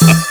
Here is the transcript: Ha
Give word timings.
Ha 0.00 0.12